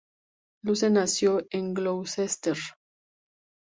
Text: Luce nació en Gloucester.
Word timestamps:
Luce 0.63 0.89
nació 0.89 1.45
en 1.51 1.75
Gloucester. 1.75 2.57